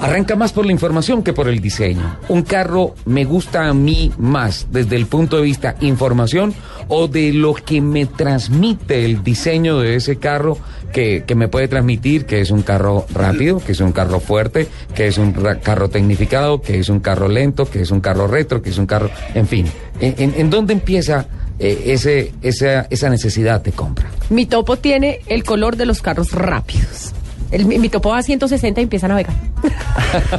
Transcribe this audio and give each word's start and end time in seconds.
arranca 0.00 0.36
más 0.36 0.52
por 0.52 0.64
la 0.66 0.72
información 0.72 1.22
que 1.22 1.32
por 1.32 1.48
el 1.48 1.60
diseño. 1.60 2.18
Un 2.28 2.42
carro 2.42 2.94
me 3.04 3.24
gusta 3.24 3.66
a 3.68 3.74
mí 3.74 4.12
más 4.18 4.66
desde 4.70 4.96
el 4.96 5.06
punto 5.06 5.36
de 5.36 5.42
vista 5.42 5.76
información 5.80 6.54
o 6.88 7.08
de 7.08 7.32
lo 7.32 7.54
que 7.54 7.80
me 7.80 8.06
transmite 8.06 9.04
el 9.04 9.22
diseño 9.22 9.78
de 9.80 9.96
ese 9.96 10.16
carro 10.16 10.56
que, 10.92 11.24
que 11.26 11.34
me 11.34 11.48
puede 11.48 11.68
transmitir 11.68 12.24
que 12.24 12.40
es 12.40 12.50
un 12.50 12.62
carro 12.62 13.06
rápido, 13.12 13.58
que 13.58 13.72
es 13.72 13.80
un 13.80 13.92
carro 13.92 14.20
fuerte, 14.20 14.68
que 14.94 15.06
es 15.06 15.18
un 15.18 15.32
carro 15.62 15.90
tecnificado, 15.90 16.62
que 16.62 16.78
es 16.78 16.88
un 16.88 17.00
carro 17.00 17.28
lento, 17.28 17.66
que 17.68 17.82
es 17.82 17.90
un 17.90 18.00
carro 18.00 18.26
retro, 18.26 18.62
que 18.62 18.70
es 18.70 18.78
un 18.78 18.86
carro, 18.86 19.10
en 19.34 19.46
fin. 19.46 19.66
¿En, 20.00 20.14
en- 20.18 20.34
en 20.36 20.48
dónde 20.50 20.72
empieza 20.72 21.26
eh, 21.58 21.82
ese, 21.86 22.32
esa, 22.40 22.86
esa 22.88 23.10
necesidad 23.10 23.60
de 23.62 23.72
compra? 23.72 24.08
Mi 24.30 24.46
topo 24.46 24.76
tiene 24.78 25.20
el 25.26 25.44
color 25.44 25.76
de 25.76 25.84
los 25.86 26.00
carros 26.00 26.32
rápidos. 26.32 27.12
El- 27.50 27.64
mi, 27.64 27.88
topo 27.88 28.10
va 28.10 28.18
a 28.18 28.22
160 28.22 28.80
y 28.80 28.84
empieza 28.84 29.06
a 29.06 29.08
navegar. 29.10 29.34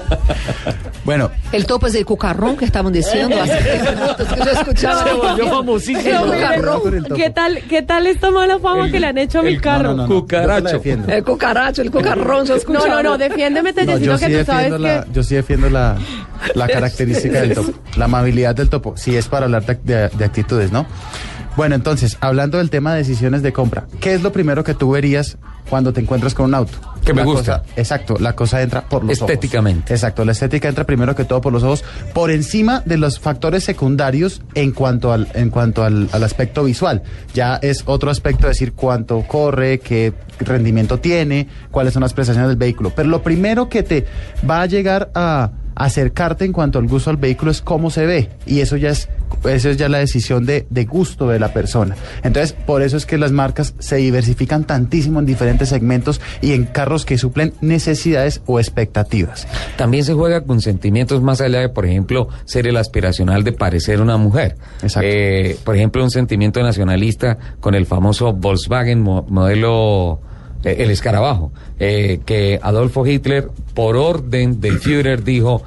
Bueno, 1.05 1.31
El 1.51 1.65
topo 1.65 1.87
es 1.87 1.95
el 1.95 2.05
cucarrón 2.05 2.55
que 2.55 2.65
estaban 2.65 2.93
diciendo 2.93 3.35
hace 3.41 3.79
minutos 3.95 4.27
que 4.27 4.39
yo 4.45 4.51
escuchaba. 4.51 5.03
Cucarrón. 5.09 7.03
topo. 7.03 7.15
¿qué 7.15 7.29
tal, 7.31 7.59
¿Qué 7.67 7.81
tal 7.81 8.05
esta 8.05 8.29
mala 8.29 8.59
fama 8.59 8.91
que 8.91 8.99
le 8.99 9.07
han 9.07 9.17
hecho 9.17 9.39
a 9.39 9.41
mi 9.43 9.57
carro? 9.57 9.93
no, 9.95 10.03
no, 10.03 10.07
Cucaracho. 10.07 10.79
te. 10.81 10.91
El 11.17 11.23
cucaracho, 11.23 11.81
el 11.81 11.89
cucarrón, 11.89 12.45
yo 12.45 12.57
No, 12.67 12.85
no, 12.85 13.01
no, 13.01 13.17
defiéndeme, 13.17 13.69
No, 13.71 13.75
Tellecito, 13.75 14.05
yo, 14.05 14.19
que 14.19 14.25
sí 14.27 14.31
tú 14.33 14.45
sabes 14.45 14.63
defiendo 14.71 14.77
la, 14.77 15.03
que... 15.05 15.11
yo 15.13 15.23
sí 15.23 15.35
defiendo 15.35 15.69
la, 15.71 15.97
la 16.53 16.67
característica 16.75 17.41
del 17.41 17.53
topo, 17.55 17.71
la 17.95 18.05
amabilidad 18.05 18.53
del 18.53 18.69
topo, 18.69 18.95
si 18.95 19.15
es 19.17 19.27
para 19.27 19.45
hablar 19.45 19.65
de, 19.65 19.75
de- 19.83 20.09
de 20.09 20.25
actitudes, 20.25 20.71
¿no? 20.71 20.85
Bueno, 21.57 21.75
entonces, 21.75 22.17
hablando 22.21 22.57
del 22.57 22.69
tema 22.69 22.93
de 22.93 22.99
decisiones 22.99 23.41
de 23.41 23.51
compra, 23.51 23.85
¿qué 23.99 24.13
es 24.13 24.21
lo 24.23 24.31
primero 24.31 24.63
que 24.63 24.73
tú 24.73 24.91
verías 24.91 25.37
cuando 25.69 25.91
te 25.91 25.99
encuentras 25.99 26.33
con 26.33 26.45
un 26.45 26.55
auto? 26.55 26.77
Que 27.03 27.13
me 27.13 27.21
La 27.21 27.25
gusta. 27.25 27.59
cosa- 27.61 27.73
exacto, 27.75 28.15
la 28.19 28.33
cosa 28.35 28.61
entra 28.61 28.81
por 28.87 29.03
los 29.03 29.17
ojos. 29.21 29.29
Estéticamente. 29.31 29.93
Exacto, 29.93 30.23
la 30.23 30.31
estética 30.31 30.69
entra 30.69 30.85
primero 30.85 31.15
que 31.15 31.25
todo 31.25 31.41
por 31.41 31.51
los 31.51 31.63
ojos, 31.63 31.83
por 32.13 32.31
encima 32.31 32.81
de 32.85 32.97
los 32.97 33.19
factores 33.19 33.63
secundarios 33.65 34.41
en 34.53 34.71
cuanto 34.71 35.11
al, 35.11 35.27
en 35.33 35.49
cuanto 35.49 35.83
al, 35.83 36.07
al 36.13 36.23
aspecto 36.23 36.63
visual. 36.63 37.03
Ya 37.33 37.55
es 37.61 37.83
otro 37.85 38.09
aspecto 38.09 38.47
decir 38.47 38.73
cuánto 38.73 39.21
corre, 39.23 39.79
qué 39.79 40.13
rendimiento 40.39 40.99
tiene, 40.99 41.47
cuáles 41.71 41.93
son 41.93 42.03
las 42.03 42.13
prestaciones 42.13 42.47
del 42.49 42.57
vehículo. 42.57 42.91
Pero 42.95 43.09
lo 43.09 43.21
primero 43.21 43.67
que 43.69 43.83
te 43.83 44.05
va 44.49 44.61
a 44.61 44.65
llegar 44.65 45.09
a 45.13 45.51
acercarte 45.75 46.43
en 46.45 46.51
cuanto 46.51 46.77
al 46.79 46.87
gusto 46.87 47.09
al 47.09 47.17
vehículo 47.17 47.51
es 47.51 47.61
cómo 47.61 47.89
se 47.89 48.05
ve. 48.05 48.29
Y 48.45 48.59
eso 48.59 48.75
ya 48.75 48.89
es, 48.89 49.07
eso 49.45 49.69
es 49.69 49.77
ya 49.77 49.89
la 49.89 49.99
decisión 49.99 50.45
de, 50.45 50.65
de 50.69 50.85
gusto 50.85 51.27
de 51.29 51.39
la 51.39 51.53
persona. 51.53 51.95
Entonces, 52.23 52.53
por 52.53 52.81
eso 52.81 52.97
es 52.97 53.05
que 53.05 53.17
las 53.17 53.31
marcas 53.31 53.73
se 53.79 53.97
diversifican 53.97 54.63
tantísimo 54.65 55.19
en 55.19 55.25
diferentes 55.25 55.69
segmentos 55.69 56.19
y 56.41 56.53
en 56.53 56.65
carros 56.65 57.05
que 57.05 57.17
suplen 57.17 57.53
necesidades 57.61 58.41
o 58.45 58.59
expectativas. 58.59 59.47
También 59.77 60.03
se 60.03 60.13
juega 60.13 60.41
con 60.41 60.61
sentimientos 60.61 61.21
más 61.21 61.41
allá 61.41 61.59
de, 61.59 61.69
por 61.69 61.85
ejemplo, 61.85 62.27
ser 62.45 62.67
el 62.67 62.77
aspiracional 62.77 63.43
de 63.43 63.51
parecer 63.53 64.01
una 64.01 64.17
mujer. 64.17 64.55
Exacto. 64.81 65.07
Eh, 65.09 65.57
por 65.63 65.75
ejemplo, 65.75 66.03
un 66.03 66.11
sentimiento 66.11 66.61
nacionalista 66.61 67.37
con 67.59 67.75
el 67.75 67.85
famoso 67.85 68.33
Volkswagen 68.33 69.01
mo- 69.01 69.25
modelo 69.29 70.19
eh, 70.63 70.77
el 70.79 70.91
escarabajo, 70.91 71.51
eh, 71.79 72.19
que 72.25 72.59
Adolfo 72.61 73.05
Hitler, 73.05 73.49
por 73.73 73.95
orden 73.95 74.59
del 74.59 74.79
Führer, 74.79 75.23
dijo 75.23 75.63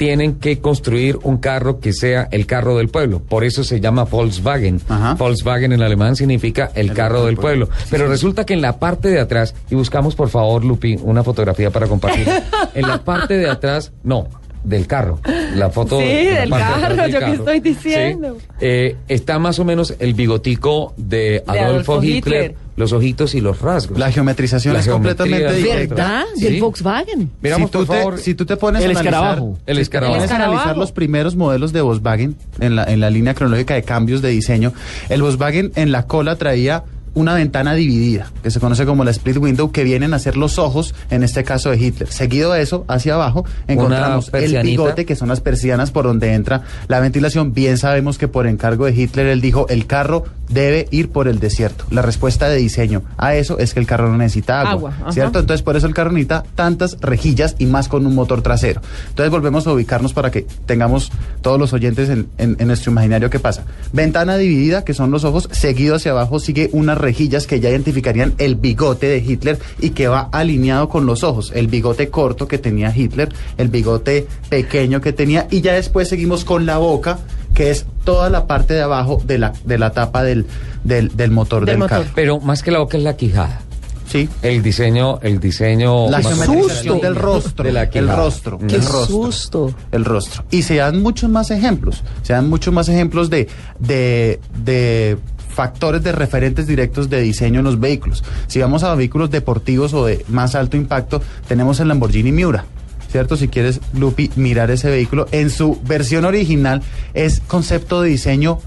tienen 0.00 0.36
que 0.36 0.60
construir 0.60 1.18
un 1.24 1.36
carro 1.36 1.78
que 1.78 1.92
sea 1.92 2.26
el 2.30 2.46
carro 2.46 2.78
del 2.78 2.88
pueblo. 2.88 3.20
Por 3.20 3.44
eso 3.44 3.62
se 3.64 3.80
llama 3.80 4.04
Volkswagen. 4.04 4.80
Ajá. 4.88 5.12
Volkswagen 5.12 5.74
en 5.74 5.82
alemán 5.82 6.16
significa 6.16 6.72
el, 6.74 6.94
carro 6.94 7.26
del 7.26 7.36
pueblo. 7.36 7.68
Pero 7.90 8.08
resulta 8.08 8.46
que 8.46 8.54
en 8.54 8.62
la 8.62 8.78
parte 8.78 9.10
de 9.10 9.20
atrás, 9.20 9.54
y 9.68 9.74
buscamos 9.74 10.14
por 10.14 10.30
favor, 10.30 10.64
Lupi, 10.64 10.98
una 11.02 11.22
fotografía 11.22 11.68
para 11.68 11.86
compartir. 11.86 12.26
en 12.74 12.88
la 12.88 13.04
parte 13.04 13.36
de 13.36 13.50
atrás, 13.50 13.92
no, 14.02 14.26
del 14.64 14.86
carro. 14.86 15.18
La 15.56 15.70
foto 15.70 15.98
Sí, 15.98 16.06
de 16.06 16.32
del 16.40 16.50
carro, 16.50 16.96
del 16.96 17.12
yo 17.12 17.18
qué 17.18 17.24
carro. 17.24 17.32
estoy 17.34 17.60
diciendo. 17.60 18.36
Sí. 18.40 18.46
Eh, 18.60 18.96
está 19.08 19.38
más 19.38 19.58
o 19.58 19.64
menos 19.64 19.94
el 19.98 20.14
bigotico 20.14 20.94
de 20.96 21.42
Adolfo, 21.46 21.94
Adolfo 21.94 22.02
Hitler, 22.02 22.16
Hitler. 22.44 22.54
los 22.76 22.92
ojitos 22.92 23.34
y 23.34 23.40
los 23.40 23.60
rasgos. 23.60 23.98
La 23.98 24.10
geometrización 24.12 24.74
La 24.74 24.80
es 24.80 24.88
completamente 24.88 25.52
directa. 25.54 25.94
¿Verdad? 25.94 26.24
Sí. 26.36 26.44
Del 26.44 26.60
Volkswagen. 26.60 27.30
Miramos, 27.40 27.68
si, 27.70 27.72
tú 27.72 27.78
por 27.86 27.86
te, 27.96 28.00
favor, 28.02 28.18
si 28.18 28.34
tú 28.34 28.46
te 28.46 28.56
pones 28.56 28.82
El 28.84 28.88
a 28.88 29.00
analizar, 29.00 29.14
escarabajo. 29.14 29.58
El 29.66 29.74
si 29.76 29.78
te 29.78 29.82
escarabajo. 29.82 30.16
pones 30.18 30.30
a 30.32 30.36
analizar 30.36 30.76
los 30.76 30.92
primeros 30.92 31.36
modelos 31.36 31.72
de 31.72 31.80
Volkswagen 31.80 32.36
en 32.60 32.76
la, 32.76 32.84
en 32.84 33.00
la 33.00 33.10
línea 33.10 33.34
cronológica 33.34 33.74
de 33.74 33.82
cambios 33.82 34.20
de 34.22 34.28
diseño, 34.30 34.72
el 35.08 35.22
Volkswagen 35.22 35.72
en 35.74 35.90
la 35.92 36.06
cola 36.06 36.36
traía 36.36 36.84
una 37.14 37.34
ventana 37.34 37.74
dividida, 37.74 38.30
que 38.42 38.50
se 38.50 38.60
conoce 38.60 38.86
como 38.86 39.04
la 39.04 39.10
split 39.10 39.36
window, 39.38 39.72
que 39.72 39.84
vienen 39.84 40.14
a 40.14 40.18
ser 40.18 40.36
los 40.36 40.58
ojos, 40.58 40.94
en 41.10 41.22
este 41.22 41.44
caso 41.44 41.70
de 41.70 41.78
Hitler. 41.78 42.10
Seguido 42.10 42.52
de 42.52 42.62
eso, 42.62 42.84
hacia 42.88 43.14
abajo, 43.14 43.44
encontramos 43.68 44.30
el 44.34 44.62
bigote, 44.62 45.04
que 45.06 45.16
son 45.16 45.28
las 45.28 45.40
persianas 45.40 45.90
por 45.90 46.04
donde 46.04 46.34
entra 46.34 46.62
la 46.88 47.00
ventilación. 47.00 47.52
Bien 47.52 47.78
sabemos 47.78 48.18
que 48.18 48.28
por 48.28 48.46
encargo 48.46 48.86
de 48.86 48.92
Hitler, 48.94 49.26
él 49.26 49.40
dijo, 49.40 49.66
el 49.68 49.86
carro 49.86 50.24
debe 50.48 50.88
ir 50.90 51.10
por 51.10 51.28
el 51.28 51.38
desierto. 51.38 51.84
La 51.90 52.02
respuesta 52.02 52.48
de 52.48 52.56
diseño 52.56 53.02
a 53.16 53.34
eso 53.34 53.58
es 53.58 53.72
que 53.74 53.80
el 53.80 53.86
carro 53.86 54.08
no 54.10 54.16
necesita 54.16 54.60
agua, 54.60 54.70
Agua, 54.72 54.94
ajá. 55.02 55.12
¿cierto? 55.12 55.38
Entonces, 55.38 55.62
por 55.62 55.76
eso 55.76 55.86
el 55.86 55.94
carro 55.94 56.10
necesita 56.12 56.44
tantas 56.54 56.96
rejillas 57.00 57.54
y 57.58 57.66
más 57.66 57.88
con 57.88 58.06
un 58.06 58.14
motor 58.14 58.42
trasero. 58.42 58.80
Entonces, 59.08 59.30
volvemos 59.30 59.66
a 59.66 59.72
ubicarnos 59.72 60.12
para 60.12 60.30
que 60.30 60.46
tengamos 60.66 61.10
todos 61.42 61.58
los 61.58 61.72
oyentes 61.72 62.08
en, 62.08 62.28
en- 62.38 62.56
en 62.58 62.66
nuestro 62.66 62.90
imaginario 62.92 63.30
qué 63.30 63.38
pasa. 63.38 63.64
Ventana 63.92 64.36
dividida, 64.36 64.84
que 64.84 64.94
son 64.94 65.10
los 65.10 65.24
ojos, 65.24 65.48
seguido 65.52 65.94
hacia 65.96 66.10
abajo 66.12 66.40
sigue 66.40 66.68
unas 66.72 66.98
rejillas 67.00 67.46
que 67.46 67.60
ya 67.60 67.70
identificarían 67.70 68.34
el 68.38 68.54
bigote 68.56 69.06
de 69.06 69.18
Hitler 69.18 69.58
y 69.80 69.90
que 69.90 70.08
va 70.08 70.28
alineado 70.32 70.88
con 70.88 71.06
los 71.06 71.24
ojos. 71.24 71.52
El 71.54 71.66
bigote 71.68 72.08
corto 72.10 72.46
que 72.46 72.58
tenía 72.58 72.94
Hitler, 72.94 73.32
el 73.56 73.68
bigote 73.68 74.26
pequeño 74.48 75.00
que 75.00 75.12
tenía, 75.12 75.46
y 75.50 75.60
ya 75.60 75.72
después 75.74 76.08
seguimos 76.08 76.44
con 76.44 76.66
la 76.66 76.78
boca, 76.78 77.18
que 77.54 77.70
es 77.70 77.86
toda 78.04 78.30
la 78.30 78.46
parte 78.46 78.74
de 78.74 78.82
abajo 78.82 79.20
de 79.24 79.38
la, 79.38 79.52
de 79.64 79.78
la 79.78 79.90
tapa 79.92 80.22
del, 80.22 80.46
del, 80.84 81.16
del 81.16 81.30
motor 81.30 81.60
Del 81.64 81.72
del, 81.74 81.78
motor. 81.78 81.98
carro. 82.02 82.10
Pero 82.14 82.40
más 82.40 82.62
que 82.62 82.70
la 82.70 82.78
boca 82.78 82.96
es 82.96 83.02
la 83.02 83.16
quijada. 83.16 83.60
Sí. 84.06 84.28
El 84.42 84.60
diseño, 84.60 85.20
el 85.22 85.38
diseño. 85.38 86.10
La 86.10 86.20
geometrización 86.20 87.00
del 87.00 87.14
rostro. 87.14 87.64
De 87.64 87.70
la 87.70 87.84
el 87.84 88.08
rostro. 88.08 88.58
Qué 88.58 88.74
el 88.74 88.82
rostro. 88.82 89.06
susto. 89.06 89.74
El 89.92 90.04
rostro. 90.04 90.44
Y 90.50 90.62
se 90.62 90.76
dan 90.76 91.00
muchos 91.00 91.30
más 91.30 91.52
ejemplos. 91.52 92.02
Se 92.22 92.32
dan 92.32 92.48
muchos 92.48 92.74
más 92.74 92.88
ejemplos 92.88 93.30
de, 93.30 93.46
de, 93.78 94.40
de 94.64 95.16
factores 95.54 96.02
de 96.02 96.12
referentes 96.12 96.66
directos 96.66 97.10
de 97.10 97.20
diseño 97.20 97.60
en 97.60 97.64
los 97.64 97.80
vehículos. 97.80 98.24
Si 98.46 98.60
vamos 98.60 98.82
a 98.82 98.94
vehículos 98.94 99.30
deportivos 99.30 99.92
o 99.94 100.06
de 100.06 100.24
más 100.28 100.54
alto 100.54 100.76
impacto, 100.76 101.20
tenemos 101.48 101.80
el 101.80 101.88
Lamborghini 101.88 102.32
Miura. 102.32 102.64
¿Cierto? 103.10 103.36
Si 103.36 103.48
quieres, 103.48 103.80
Lupi, 103.92 104.30
mirar 104.36 104.70
ese 104.70 104.88
vehículo, 104.88 105.26
en 105.32 105.50
su 105.50 105.80
versión 105.82 106.24
original 106.24 106.80
es 107.12 107.40
concepto 107.40 108.02
de 108.02 108.10
diseño 108.10 108.60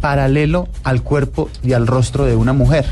paralelo 0.00 0.68
al 0.84 1.02
cuerpo 1.02 1.50
y 1.64 1.72
al 1.72 1.88
rostro 1.88 2.24
de 2.24 2.36
una 2.36 2.52
mujer. 2.52 2.86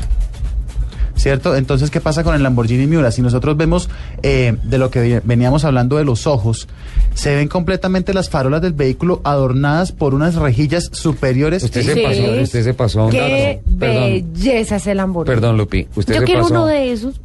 ¿Cierto? 1.21 1.55
Entonces, 1.55 1.91
¿qué 1.91 2.01
pasa 2.01 2.23
con 2.23 2.33
el 2.33 2.41
Lamborghini 2.41 2.87
Miura? 2.87 3.11
Si 3.11 3.21
nosotros 3.21 3.55
vemos 3.55 3.89
eh, 4.23 4.55
de 4.63 4.77
lo 4.79 4.89
que 4.89 4.99
ve- 4.99 5.21
veníamos 5.23 5.63
hablando 5.65 5.97
de 5.97 6.03
los 6.03 6.25
ojos, 6.25 6.67
se 7.13 7.35
ven 7.35 7.47
completamente 7.47 8.11
las 8.13 8.27
farolas 8.29 8.61
del 8.63 8.73
vehículo 8.73 9.21
adornadas 9.23 9.91
por 9.91 10.15
unas 10.15 10.33
rejillas 10.35 10.89
superiores. 10.93 11.63
Usted 11.63 11.83
se 11.83 11.93
Sí. 11.93 12.01
pasó, 12.01 12.41
usted 12.41 12.63
se 12.63 12.73
pasó. 12.73 13.09
Qué 13.09 13.61
belleza 13.67 14.77
ese 14.77 14.95
Lamborghini. 14.95 15.35
perdón, 15.35 15.57
Lupi. 15.57 15.87
Usted 15.95 16.15
Yo 16.15 16.19
se 16.21 16.25
quiero 16.25 16.41
pasó. 16.41 16.53
uno 16.53 16.65
de 16.65 16.91
esos. 16.91 17.21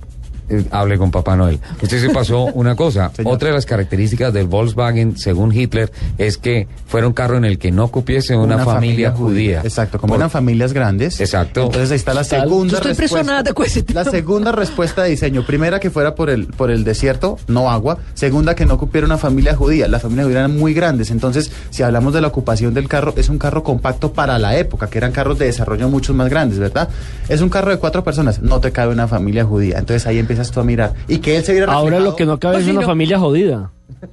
Eh, 0.48 0.64
hable 0.70 0.98
con 0.98 1.10
Papá 1.10 1.36
Noel. 1.36 1.58
Usted 1.82 2.00
se 2.00 2.10
pasó 2.10 2.44
una 2.54 2.74
cosa. 2.76 3.10
Otra 3.24 3.48
de 3.48 3.54
las 3.54 3.66
características 3.66 4.32
del 4.32 4.46
Volkswagen, 4.46 5.16
según 5.18 5.52
Hitler, 5.52 5.90
es 6.18 6.38
que 6.38 6.66
fuera 6.86 7.06
un 7.06 7.12
carro 7.12 7.36
en 7.36 7.44
el 7.44 7.58
que 7.58 7.70
no 7.72 7.88
cupiese 7.88 8.36
una, 8.36 8.58
familia, 8.64 9.10
judía. 9.12 9.60
Exacto, 9.64 9.98
como 9.98 10.12
Por- 10.12 10.20
eran 10.20 10.30
familias 10.30 10.72
grandes. 10.72 11.20
Exacto. 11.20 11.64
Entonces 11.64 11.90
ahí 11.90 11.96
está 11.96 12.14
la 12.14 12.24
segunda 12.24 12.72
Yo 12.72 12.76
estoy 12.78 12.90
respuesta. 12.92 13.18
impresionada 13.20 13.52
con 13.54 13.66
ese 13.66 13.84
La 13.92 14.04
segunda 14.04 14.52
respuesta 14.52 15.02
de 15.02 15.10
diseño. 15.10 15.44
Primera, 15.46 15.80
que 15.80 15.90
fuera 15.90 16.14
por 16.14 16.30
el, 16.30 16.46
por 16.46 16.70
el 16.70 16.84
desierto, 16.84 17.38
no 17.48 17.70
agua. 17.70 17.98
Segunda, 18.14 18.54
que 18.54 18.66
no 18.66 18.78
cupiera 18.78 19.06
una 19.06 19.18
familia 19.18 19.54
judía. 19.56 19.88
Las 19.88 20.02
familias 20.02 20.26
judías 20.26 20.38
eran 20.40 20.56
muy 20.58 20.74
grandes. 20.74 21.10
Entonces, 21.10 21.50
si 21.70 21.82
hablamos 21.82 22.12
de 22.14 22.20
la 22.20 22.28
ocupación 22.28 22.74
del 22.74 22.88
carro, 22.88 23.14
es 23.16 23.28
un 23.28 23.38
carro 23.38 23.62
compacto 23.62 24.12
para 24.12 24.38
la 24.38 24.56
época, 24.56 24.88
que 24.88 24.98
eran 24.98 25.12
carros 25.12 25.38
de 25.38 25.46
desarrollo 25.46 25.88
muchos 25.88 26.14
más 26.16 26.28
grandes, 26.28 26.58
¿verdad? 26.58 26.88
Es 27.28 27.40
un 27.40 27.48
carro 27.48 27.70
de 27.70 27.78
cuatro 27.78 28.04
personas. 28.04 28.40
No 28.42 28.60
te 28.60 28.72
cabe 28.72 28.92
una 28.92 29.08
familia 29.08 29.44
judía. 29.44 29.78
Entonces 29.78 30.06
ahí 30.06 30.18
empiezas 30.36 30.52
tú 30.52 30.60
a 30.60 30.64
mirar. 30.64 30.92
Y 31.08 31.18
que 31.18 31.36
él 31.36 31.44
se 31.44 31.52
viera 31.52 31.72
Ahora 31.72 31.96
reflejado- 31.98 32.04
lo 32.10 32.16
que 32.16 32.26
no 32.26 32.38
cabe 32.38 32.56
es 32.58 32.62
Pues, 32.64 32.72
una 32.72 32.80
si 32.80 32.84
no- 32.84 32.86
familia 32.90 33.18
jodida. 33.18 33.70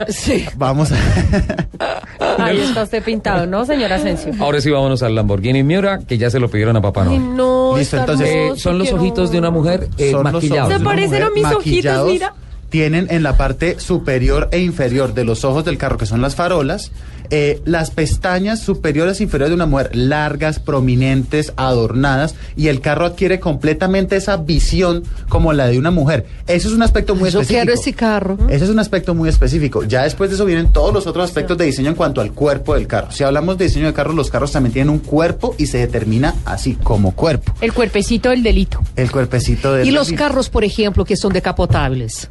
Sí. 0.07 0.45
Vamos 0.55 0.91
a... 0.91 0.95
Ahí 2.43 2.59
está 2.61 2.83
usted 2.83 3.03
pintado, 3.03 3.45
¿no, 3.45 3.65
señor 3.65 3.91
Asensio? 3.91 4.33
Ahora 4.39 4.61
sí 4.61 4.69
vámonos 4.71 5.03
al 5.03 5.13
Lamborghini 5.15 5.61
Miura, 5.63 5.99
que 5.99 6.17
ya 6.17 6.29
se 6.29 6.39
lo 6.39 6.49
pidieron 6.49 6.75
a 6.77 6.81
Papá 6.81 7.03
Noel. 7.03 7.35
no, 7.35 7.77
Listo, 7.77 7.97
entonces, 7.97 8.27
Eh, 8.29 8.51
son 8.55 8.77
los 8.77 8.91
ojitos 8.91 9.31
de 9.31 9.39
una 9.39 9.51
mujer 9.51 9.89
eh, 9.97 10.15
maquillados. 10.15 10.69
Se 10.71 10.75
una 10.77 10.85
parecen 10.85 11.23
a 11.23 11.29
mis 11.31 11.45
ojitos, 11.45 12.07
mira. 12.07 12.33
Tienen 12.73 13.05
en 13.11 13.21
la 13.21 13.37
parte 13.37 13.79
superior 13.79 14.49
e 14.51 14.57
inferior 14.57 15.13
de 15.13 15.23
los 15.23 15.45
ojos 15.45 15.63
del 15.63 15.77
carro, 15.77 15.99
que 15.99 16.07
son 16.07 16.21
las 16.23 16.33
farolas, 16.33 16.91
eh, 17.29 17.61
las 17.65 17.91
pestañas 17.91 18.61
superiores 18.63 19.19
e 19.19 19.23
inferiores 19.25 19.51
de 19.51 19.55
una 19.55 19.67
mujer 19.67 19.95
largas, 19.95 20.57
prominentes, 20.57 21.53
adornadas, 21.55 22.33
y 22.55 22.69
el 22.69 22.81
carro 22.81 23.05
adquiere 23.05 23.39
completamente 23.39 24.15
esa 24.15 24.37
visión 24.37 25.03
como 25.29 25.53
la 25.53 25.67
de 25.67 25.77
una 25.77 25.91
mujer. 25.91 26.25
Eso 26.47 26.67
es 26.67 26.73
un 26.73 26.81
aspecto 26.81 27.13
muy 27.13 27.29
Yo 27.29 27.41
específico. 27.41 27.63
quiero 27.63 27.79
ese 27.79 27.93
carro. 27.93 28.37
Ese 28.49 28.65
es 28.65 28.71
un 28.71 28.79
aspecto 28.79 29.13
muy 29.13 29.29
específico. 29.29 29.83
Ya 29.83 30.01
después 30.01 30.31
de 30.31 30.35
eso 30.37 30.45
vienen 30.45 30.73
todos 30.73 30.91
los 30.91 31.05
otros 31.05 31.25
aspectos 31.25 31.55
de 31.59 31.65
diseño 31.65 31.89
en 31.89 31.95
cuanto 31.95 32.21
al 32.21 32.31
cuerpo 32.31 32.73
del 32.73 32.87
carro. 32.87 33.11
Si 33.11 33.23
hablamos 33.23 33.55
de 33.59 33.65
diseño 33.65 33.85
de 33.85 33.93
carros, 33.93 34.15
los 34.15 34.31
carros 34.31 34.51
también 34.51 34.73
tienen 34.73 34.89
un 34.89 34.97
cuerpo 34.97 35.53
y 35.59 35.67
se 35.67 35.77
determina 35.77 36.33
así, 36.43 36.73
como 36.81 37.11
cuerpo. 37.11 37.53
El 37.61 37.71
cuerpecito 37.71 38.31
del 38.31 38.41
delito. 38.41 38.81
El 38.95 39.11
cuerpecito 39.11 39.73
del 39.75 39.87
Y 39.87 39.91
los 39.91 40.07
delito. 40.07 40.23
carros, 40.23 40.49
por 40.49 40.63
ejemplo, 40.63 41.05
que 41.05 41.15
son 41.17 41.33
decapotables. 41.33 42.29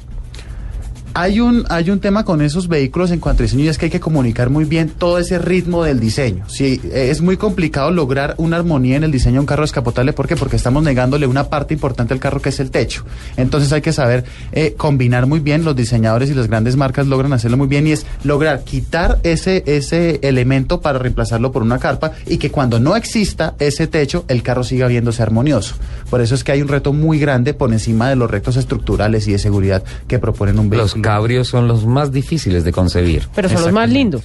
Hay 1.15 1.41
un, 1.41 1.65
hay 1.69 1.91
un 1.91 2.01
tema 2.01 2.25
con 2.25 2.41
esos 2.41 2.69
vehículos 2.69 3.11
en 3.11 3.21
cuanto 3.21 3.43
a 3.43 3.45
diseño 3.45 3.65
y 3.65 3.69
es 3.69 3.77
que 3.77 3.87
hay 3.87 3.91
que 3.91 4.01
comunicar 4.01 4.49
muy 4.49 4.65
bien 4.65 4.89
todo 4.89 5.19
ese 5.19 5.39
ritmo 5.39 5.85
del 5.85 6.01
diseño. 6.01 6.45
Sí, 6.49 6.81
eh, 6.85 7.09
es 7.11 7.21
muy 7.21 7.37
complicado 7.37 7.91
lograr 7.91 8.35
una 8.39 8.57
armonía 8.57 8.97
en 8.97 9.05
el 9.05 9.13
diseño 9.13 9.35
de 9.35 9.41
un 9.41 9.47
carro 9.47 9.63
descapotable. 9.63 10.15
¿Por 10.15 10.27
qué? 10.27 10.37
Porque 10.37 10.57
estamos 10.57 10.83
negándole 10.83 11.27
una 11.27 11.51
parte 11.51 11.75
importante 11.75 12.15
al 12.15 12.21
carro 12.21 12.41
que 12.41 12.49
es 12.49 12.61
el 12.61 12.71
techo. 12.71 13.05
Entonces 13.37 13.73
hay 13.75 13.83
que 13.83 13.93
saber 13.93 14.25
eh, 14.53 14.75
combinar 14.77 15.27
muy 15.27 15.41
bien. 15.41 15.65
Los 15.65 15.77
diseñadores 15.77 16.31
y 16.31 16.35
las 16.35 16.49
grandes 16.49 16.77
marcas 16.77 17.07
logran 17.07 17.35
hacerlo 17.35 17.59
muy 17.59 17.67
bien 17.67 17.87
y 17.87 17.93
es 17.93 18.07
lograr 18.25 18.65
quitar 18.65 19.19
ese, 19.23 19.65
ese 19.67 20.19
elemento 20.23 20.81
para 20.81 20.99
reemplazarlo 20.99 21.53
por 21.53 21.63
una 21.63 21.79
carpa 21.79 22.13
y 22.27 22.39
que 22.39 22.51
cuando 22.51 22.81
no 22.81 22.97
exista 22.97 23.55
ese 23.59 23.87
techo, 23.87 24.25
el 24.29 24.43
carro 24.43 24.65
siga 24.65 24.87
viéndose 24.87 25.23
armonioso. 25.23 25.75
Por 26.09 26.23
eso 26.23 26.35
es 26.35 26.43
que 26.43 26.53
hay 26.53 26.63
un 26.63 26.69
reto 26.69 26.95
muy 26.95 27.19
grande 27.19 27.53
por 27.53 27.71
encima 27.71 28.09
de 28.09 28.17
los 28.17 28.31
retos 28.31 28.57
estructurales 28.57 29.29
y 29.29 29.33
de 29.33 29.39
seguridad 29.39 29.83
que 30.09 30.19
proponen 30.19 30.59
un 30.59 30.71
vehículo. 30.71 30.85
Los 30.85 31.02
cabrios 31.03 31.49
son 31.49 31.69
los 31.69 31.85
más 31.87 32.11
difíciles 32.13 32.65
de 32.65 32.73
concebir. 32.73 33.29
Pero 33.35 33.49
son 33.49 33.63
los 33.63 33.73
más 33.73 33.91
lindos. 33.91 34.23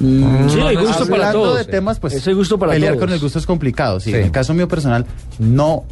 Mm, 0.00 0.48
Sí, 0.48 0.60
hay 0.60 0.76
gusto 0.76 1.06
para 1.06 1.28
hablando 1.28 1.42
todos. 1.42 1.58
de 1.58 1.64
temas, 1.64 1.98
pues 1.98 2.14
Eso 2.14 2.30
hay 2.30 2.36
gusto 2.36 2.58
para 2.58 2.72
pelear 2.72 2.92
todos. 2.94 3.04
con 3.06 3.12
el 3.14 3.18
gusto 3.20 3.38
es 3.38 3.46
complicado. 3.46 3.98
Sí, 3.98 4.10
Sí. 4.10 4.16
En 4.16 4.24
el 4.26 4.30
caso 4.30 4.54
mío 4.54 4.68
personal, 4.68 5.04
no, 5.38 5.84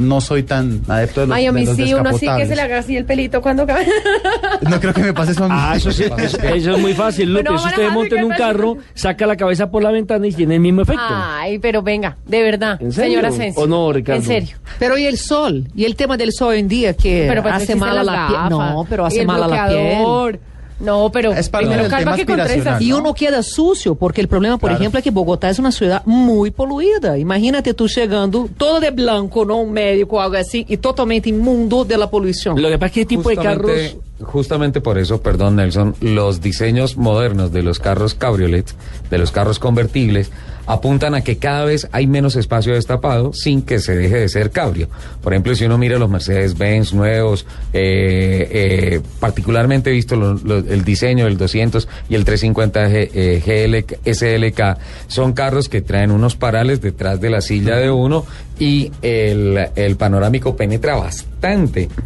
no 0.00 0.20
soy 0.20 0.42
tan 0.42 0.80
adepto 0.88 1.20
de 1.20 1.26
los, 1.28 1.36
Ay, 1.36 1.46
a 1.46 1.52
mí 1.52 1.66
sí, 1.66 1.94
uno 1.94 2.10
así 2.10 2.26
que 2.36 2.46
se 2.46 2.56
le 2.56 2.62
haga 2.62 2.78
así 2.78 2.96
el 2.96 3.04
pelito 3.04 3.40
cuando 3.40 3.66
cabe. 3.66 3.86
No 4.68 4.78
creo 4.78 4.92
que 4.92 5.02
me 5.02 5.12
pase 5.12 5.32
eso 5.32 5.44
a 5.44 5.48
mí. 5.48 5.54
Ah, 5.56 5.74
eso 5.76 5.90
sí, 5.90 6.04
eso, 6.18 6.38
eso 6.38 6.74
es 6.74 6.78
muy 6.78 6.92
fácil, 6.92 7.32
Lupe. 7.32 7.44
Bueno, 7.44 7.58
si 7.58 7.64
vamos 7.64 7.72
usted 7.72 7.86
a 7.86 7.90
monta 7.90 8.16
en 8.16 8.24
un 8.24 8.32
carro, 8.32 8.76
saca 8.94 9.26
la 9.26 9.36
cabeza 9.36 9.70
por 9.70 9.82
la 9.82 9.90
ventana 9.90 10.26
y 10.26 10.32
tiene 10.32 10.56
el 10.56 10.60
mismo 10.60 10.82
efecto. 10.82 11.02
Ay, 11.08 11.58
pero 11.58 11.82
venga, 11.82 12.16
de 12.26 12.42
verdad, 12.42 12.80
¿En 12.80 12.92
serio? 12.92 13.10
señora 13.10 13.28
Asensio. 13.28 13.62
¿O 13.62 13.66
no, 13.66 13.92
Ricardo? 13.92 14.20
En 14.20 14.26
serio. 14.26 14.56
Pero 14.78 14.98
y 14.98 15.06
el 15.06 15.18
sol, 15.18 15.68
y 15.74 15.84
el 15.84 15.96
tema 15.96 16.16
del 16.16 16.32
sol 16.32 16.50
hoy 16.50 16.60
en 16.60 16.68
día 16.68 16.94
que 16.94 17.26
Pero 17.28 17.42
pues 17.42 17.54
hace 17.54 17.74
mal 17.76 17.98
a 17.98 18.04
la 18.04 18.26
piel. 18.28 18.40
No, 18.50 18.86
pero 18.88 19.06
hace 19.06 19.24
mal 19.24 19.42
a 19.42 19.48
la 19.48 19.68
piel. 19.68 20.40
No, 20.80 21.10
pero 21.12 21.32
Es 21.32 21.48
parte 21.48 21.66
primero 21.66 21.82
del 21.82 21.90
calma 21.90 22.16
tema 22.16 22.36
que 22.36 22.42
trenzas. 22.48 22.80
Y 22.82 22.88
¿no? 22.90 22.98
uno 22.98 23.14
queda 23.14 23.42
sucio, 23.42 23.94
porque 23.94 24.20
el 24.20 24.28
problema, 24.28 24.56
por 24.58 24.70
Claro. 24.70 24.80
ejemplo, 24.82 24.98
es 24.98 25.04
que 25.04 25.10
Bogotá 25.10 25.50
es 25.50 25.58
una 25.58 25.70
ciudad 25.72 26.02
muy 26.06 26.50
poluida. 26.50 27.18
Imagínate 27.18 27.74
tú 27.74 27.86
llegando 27.86 28.48
todo 28.56 28.80
de 28.80 28.90
blanco, 28.90 29.44
no 29.44 29.58
un 29.58 29.72
médico 29.72 30.16
o 30.16 30.20
algo 30.20 30.36
así, 30.36 30.64
y 30.68 30.76
totalmente 30.78 31.28
inmundo 31.28 31.84
de 31.84 31.98
la 31.98 32.08
polución. 32.10 32.60
Lo 32.60 32.68
que 32.68 32.78
pasa 32.78 32.86
es 32.86 32.92
que 32.92 33.04
tipo 33.06 33.28
de 33.28 33.36
Justamente- 33.36 33.62
carros... 33.62 33.96
Justamente 34.22 34.80
por 34.80 34.98
eso, 34.98 35.22
perdón 35.22 35.56
Nelson, 35.56 35.94
los 36.00 36.40
diseños 36.42 36.96
modernos 36.96 37.52
de 37.52 37.62
los 37.62 37.78
carros 37.78 38.14
cabriolet, 38.14 38.66
de 39.10 39.18
los 39.18 39.30
carros 39.30 39.58
convertibles, 39.58 40.30
apuntan 40.66 41.14
a 41.14 41.22
que 41.22 41.38
cada 41.38 41.64
vez 41.64 41.88
hay 41.90 42.06
menos 42.06 42.36
espacio 42.36 42.74
destapado 42.74 43.32
sin 43.32 43.62
que 43.62 43.78
se 43.80 43.96
deje 43.96 44.16
de 44.16 44.28
ser 44.28 44.50
cabrio. 44.50 44.88
Por 45.22 45.32
ejemplo, 45.32 45.54
si 45.54 45.64
uno 45.64 45.78
mira 45.78 45.98
los 45.98 46.10
Mercedes-Benz 46.10 46.92
nuevos, 46.92 47.46
eh, 47.72 48.46
eh, 48.50 49.00
particularmente 49.18 49.90
he 49.90 49.94
visto 49.94 50.14
el 50.14 50.84
diseño 50.84 51.24
del 51.24 51.38
200 51.38 51.88
y 52.08 52.14
el 52.14 52.24
350 52.24 52.88
G- 52.88 53.10
eh, 53.14 53.42
GL, 53.44 54.12
SLK, 54.12 54.78
son 55.08 55.32
carros 55.32 55.68
que 55.68 55.80
traen 55.80 56.10
unos 56.10 56.36
parales 56.36 56.80
detrás 56.82 57.20
de 57.20 57.30
la 57.30 57.40
silla 57.40 57.76
de 57.76 57.90
uno 57.90 58.24
y 58.58 58.92
el, 59.02 59.58
el 59.74 59.96
panorámico 59.96 60.56
penetra 60.56 60.94
bastante 60.96 61.29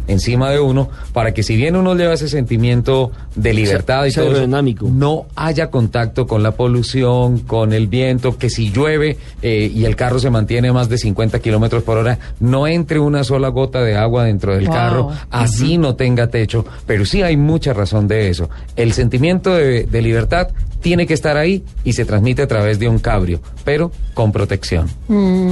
encima 0.07 0.49
de 0.49 0.59
uno 0.59 0.89
para 1.13 1.33
que 1.33 1.43
si 1.43 1.55
bien 1.55 1.75
uno 1.75 1.95
lleva 1.95 2.13
ese 2.13 2.27
sentimiento 2.29 3.11
de 3.35 3.53
libertad 3.53 4.05
y 4.05 4.11
sea 4.11 4.23
todo 4.23 4.33
eso, 4.37 4.47
no 4.89 5.25
haya 5.35 5.69
contacto 5.69 6.25
con 6.27 6.43
la 6.43 6.51
polución, 6.51 7.39
con 7.39 7.73
el 7.73 7.87
viento, 7.87 8.37
que 8.37 8.49
si 8.49 8.71
llueve 8.71 9.17
eh, 9.41 9.71
y 9.73 9.85
el 9.85 9.95
carro 9.95 10.19
se 10.19 10.29
mantiene 10.29 10.69
a 10.69 10.73
más 10.73 10.89
de 10.89 10.97
50 10.97 11.39
kilómetros 11.39 11.83
por 11.83 11.97
hora, 11.97 12.17
no 12.39 12.67
entre 12.67 12.99
una 12.99 13.23
sola 13.23 13.49
gota 13.49 13.81
de 13.81 13.95
agua 13.95 14.23
dentro 14.25 14.55
del 14.55 14.65
Wow. 14.65 14.73
carro, 14.73 15.11
así 15.29 15.77
no 15.77 15.95
tenga 15.95 16.27
techo. 16.27 16.65
Pero 16.85 17.05
sí 17.05 17.21
hay 17.21 17.37
mucha 17.37 17.73
razón 17.73 18.07
de 18.07 18.29
eso. 18.29 18.49
El 18.75 18.93
sentimiento 18.93 19.53
de, 19.53 19.83
de 19.83 20.01
libertad 20.01 20.47
tiene 20.81 21.07
que 21.07 21.15
estar 21.15 21.35
ahí 21.35 21.63
y 21.83 21.93
se 21.93 22.05
transmite 22.05 22.43
a 22.43 22.47
través 22.47 22.77
de 22.77 22.87
un 22.87 22.99
cabrio, 22.99 23.41
pero 23.63 23.91
con 24.13 24.31
protección. 24.31 24.87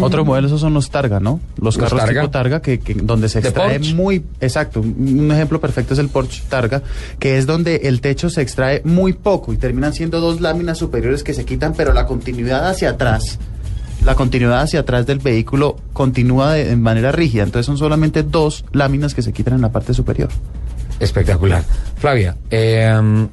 Otro 0.02 0.24
modelo, 0.26 0.46
esos 0.48 0.62
son 0.62 0.74
los 0.76 0.92
Targa, 0.92 1.20
¿no? 1.20 1.40
Los, 1.56 1.76
Los 1.76 1.78
carros 1.78 2.00
Targa. 2.02 2.22
tipo 2.22 2.32
Targa, 2.32 2.62
que, 2.62 2.80
que- 2.80 2.94
donde 2.94 3.30
se 3.30 3.42
De 3.42 3.52
extrae 3.76 3.80
Porsche. 3.80 3.96
muy, 3.96 4.26
exacto, 4.42 4.82
un 4.82 5.32
ejemplo 5.32 5.60
perfecto 5.60 5.94
es 5.94 6.00
el 6.00 6.10
Porsche 6.10 6.44
Targa, 6.50 6.82
que 7.20 7.38
es 7.38 7.46
donde 7.46 7.76
el 7.84 8.02
techo 8.02 8.30
se 8.30 8.42
extrae 8.42 8.82
muy 8.84 9.14
poco 9.14 9.54
y 9.54 9.58
terminan 9.58 9.94
siendo 9.94 10.20
dos 10.20 10.42
láminas 10.42 10.78
superiores 10.78 11.24
que 11.24 11.34
se 11.34 11.46
quitan, 11.46 11.74
pero 11.74 11.94
la 11.94 12.06
continuidad 12.06 12.70
hacia 12.70 12.92
atrás, 12.92 13.40
la 14.06 14.16
continuidad 14.16 14.62
hacia 14.62 14.82
atrás 14.82 15.06
del 15.06 15.20
vehículo 15.20 15.78
continúa 15.94 16.54
de, 16.54 16.66
de 16.66 16.76
manera 16.76 17.12
rígida, 17.12 17.44
entonces 17.44 17.66
son 17.66 17.78
solamente 17.78 18.24
dos 18.24 18.66
láminas 18.72 19.14
que 19.14 19.22
se 19.22 19.34
quitan 19.34 19.56
en 19.56 19.62
la 19.62 19.72
parte 19.72 19.94
superior. 19.94 20.30
Espectacular. 21.00 21.64
Flavia, 21.98 22.36
eh, 22.50 23.28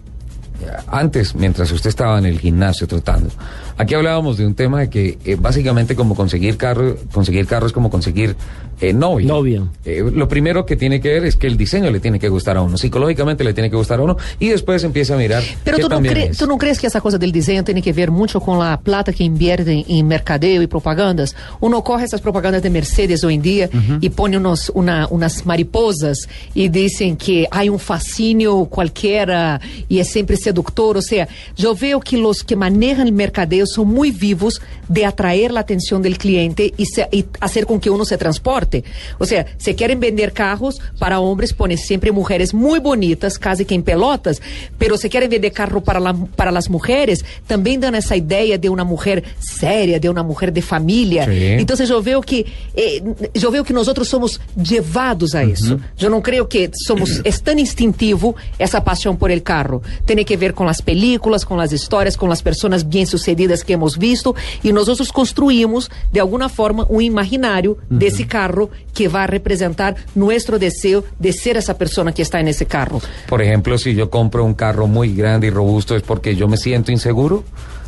antes, 0.88 1.34
mientras 1.34 1.70
usted 1.72 1.88
estaba 1.88 2.18
en 2.18 2.26
el 2.26 2.38
gimnasio 2.38 2.86
trotando, 2.86 3.30
aquí 3.76 3.94
hablábamos 3.94 4.36
de 4.36 4.46
un 4.46 4.54
tema 4.54 4.80
de 4.80 4.90
que 4.90 5.18
eh, 5.24 5.36
básicamente 5.36 5.94
como 5.96 6.14
conseguir 6.14 6.56
carro, 6.56 6.96
conseguir 7.12 7.46
carro 7.46 7.66
es 7.66 7.72
como 7.72 7.90
conseguir 7.90 8.36
eh, 8.80 8.92
novia. 8.92 9.26
Novia. 9.28 9.62
Eh, 9.84 10.02
lo 10.12 10.28
primero 10.28 10.64
que 10.66 10.76
tiene 10.76 11.00
que 11.00 11.08
ver 11.10 11.24
es 11.24 11.36
que 11.36 11.46
el 11.46 11.56
diseño 11.56 11.90
le 11.90 12.00
tiene 12.00 12.18
que 12.18 12.28
gustar 12.28 12.56
a 12.56 12.62
uno, 12.62 12.76
psicológicamente 12.78 13.44
le 13.44 13.52
tiene 13.54 13.70
que 13.70 13.76
gustar 13.76 14.00
a 14.00 14.02
uno 14.02 14.16
y 14.38 14.48
después 14.48 14.82
empieza 14.84 15.14
a 15.14 15.18
mirar. 15.18 15.42
Pero 15.64 15.76
tú 15.78 15.88
no, 15.88 15.96
cre- 16.10 16.36
tú 16.38 16.58
crees 16.58 16.78
que 16.80 16.86
esa 16.86 17.00
cosa 17.00 17.18
del 17.18 17.32
diseño 17.32 17.62
tiene 17.64 17.82
que 17.82 17.92
ver 17.92 18.10
mucho 18.10 18.40
con 18.40 18.58
la 18.58 18.78
plata 18.80 19.12
que 19.12 19.24
invierten 19.24 19.84
en 19.88 20.06
mercadeo 20.08 20.62
y 20.62 20.66
propagandas? 20.66 21.34
Uno 21.60 21.82
coge 21.84 22.04
esas 22.04 22.20
propagandas 22.20 22.62
de 22.62 22.70
Mercedes 22.70 23.22
hoy 23.24 23.34
en 23.34 23.42
día 23.42 23.70
y 24.00 24.08
pone 24.10 24.36
unos, 24.36 24.70
una- 24.74 25.06
unas 25.08 25.44
mariposas 25.46 26.28
y 26.54 26.68
dicen 26.68 27.16
que 27.16 27.46
hay 27.50 27.68
un 27.68 27.78
fascínio 27.78 28.64
cualquiera 28.66 29.60
y 29.88 29.98
es 29.98 30.08
siempre 30.10 30.36
seductor. 30.36 30.96
O 30.96 31.02
sea, 31.02 31.28
yo 31.56 31.74
veo 31.74 32.00
que 32.00 32.16
los 32.16 32.42
que 32.44 32.56
manejan 32.56 33.06
el 33.06 33.12
mercadeo 33.12 33.66
son 33.66 33.88
muy 33.88 34.10
vivos 34.10 34.60
de 34.88 35.04
atraer 35.06 35.50
la 35.52 35.60
atención 35.60 36.02
del 36.02 36.18
cliente 36.18 36.72
y, 36.76 36.86
se- 36.86 37.08
y 37.12 37.24
hacer 37.40 37.66
con 37.66 37.78
que 37.80 37.90
uno 37.90 38.04
se 38.04 38.16
transporte. 38.18 38.69
O 39.18 39.24
sea, 39.26 39.46
se 39.58 39.74
quieren 39.74 40.00
vender 40.00 40.32
carros 40.32 40.80
para 40.98 41.20
hombres, 41.20 41.52
ponen 41.52 41.78
siempre 41.78 42.12
mujeres 42.12 42.54
muy 42.54 42.78
bonitas, 42.78 43.38
casi 43.38 43.64
que 43.64 43.74
en 43.74 43.82
pelotas, 43.82 44.40
pero 44.78 44.96
se 44.96 45.08
quieren 45.08 45.28
vender 45.30 45.52
carro 45.52 45.80
para, 45.82 46.00
la- 46.00 46.14
para 46.14 46.50
las 46.50 46.68
mujeres, 46.70 47.24
también 47.46 47.80
dan 47.80 47.94
esa 47.94 48.16
idea 48.16 48.56
de 48.58 48.68
una 48.68 48.84
mujer 48.84 49.22
seria, 49.38 49.98
de 49.98 50.08
una 50.08 50.22
mujer 50.22 50.52
de 50.52 50.62
familia. 50.62 51.24
Sí. 51.26 51.30
Entonces 51.58 51.88
yo 51.88 52.02
veo 52.02 52.20
que 52.20 52.44
eh, 52.74 53.02
yo 53.34 53.50
veo 53.50 53.64
que 53.64 53.72
nosotros 53.72 54.08
somos 54.08 54.40
llevados 54.56 55.34
a 55.34 55.42
eso. 55.42 55.78
Yo 55.98 56.08
no 56.10 56.22
creo 56.22 56.48
que 56.48 56.70
somos 56.74 57.20
es 57.24 57.42
tan 57.42 57.58
instintivo 57.58 58.36
esa 58.58 58.82
pasión 58.84 59.16
por 59.16 59.30
el 59.30 59.42
carro. 59.42 59.82
Tiene 60.04 60.24
que 60.24 60.36
ver 60.36 60.54
con 60.54 60.66
las 60.66 60.82
películas, 60.82 61.44
con 61.44 61.58
las 61.58 61.72
historias, 61.72 62.16
con 62.16 62.28
las 62.28 62.42
personas 62.42 62.88
bien 62.88 63.06
sucedidas 63.06 63.64
que 63.64 63.72
hemos 63.74 63.98
visto 63.98 64.34
y 64.62 64.72
nosotros 64.72 65.12
construimos 65.12 65.90
de 66.12 66.20
alguna 66.20 66.48
forma 66.48 66.86
un 66.88 67.02
imaginario 67.02 67.78
de 67.88 68.06
ese 68.08 68.26
carro 68.26 68.59
carro 68.60 68.70
que 68.94 69.08
va 69.08 69.24
a 69.24 69.26
representar 69.26 69.96
nuestro 70.14 70.58
deseo 70.58 71.04
de 71.18 71.32
ser 71.32 71.56
esa 71.56 71.78
persona 71.78 72.12
que 72.12 72.22
está 72.22 72.40
en 72.40 72.48
ese 72.48 72.66
carro. 72.66 73.00
Por 73.28 73.40
ejemplo, 73.40 73.78
si 73.78 73.94
yo 73.94 74.10
compro 74.10 74.44
un 74.44 74.54
carro 74.54 74.86
muy 74.86 75.14
grande 75.14 75.46
y 75.46 75.50
robusto, 75.50 75.96
¿es 75.96 76.02
porque 76.02 76.34
yo 76.36 76.48
me 76.48 76.56
siento 76.56 76.92
inseguro? 76.92 77.44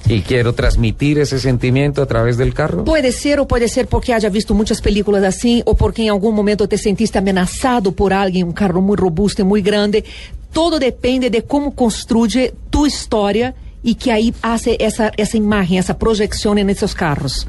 Y 0.08 0.22
quiero 0.22 0.52
transmitir 0.52 1.20
ese 1.20 1.38
sentimiento 1.38 2.02
a 2.02 2.06
través 2.06 2.36
del 2.36 2.54
carro. 2.54 2.84
Puede 2.84 3.12
ser 3.12 3.38
o 3.38 3.46
puede 3.46 3.68
ser 3.68 3.86
porque 3.86 4.12
haya 4.12 4.30
visto 4.30 4.52
muchas 4.52 4.80
películas 4.80 5.22
así 5.22 5.62
o 5.64 5.76
porque 5.76 6.02
en 6.02 6.10
algún 6.10 6.34
momento 6.34 6.66
te 6.66 6.76
sentiste 6.76 7.18
amenazado 7.18 7.92
por 7.92 8.12
alguien, 8.12 8.48
un 8.48 8.52
carro 8.52 8.80
muy 8.80 8.96
robusto 8.96 9.42
y 9.42 9.44
muy 9.44 9.62
grande. 9.62 10.04
Todo 10.52 10.78
depende 10.78 11.30
de 11.30 11.42
cómo 11.42 11.74
construye 11.74 12.52
tu 12.68 12.84
historia 12.84 13.54
y 13.82 13.94
que 13.96 14.12
ahí 14.12 14.32
hace 14.42 14.76
esa, 14.80 15.10
esa 15.16 15.36
imagen, 15.36 15.78
esa 15.78 15.98
proyección 15.98 16.58
en 16.58 16.70
esos 16.70 16.94
carros. 16.94 17.46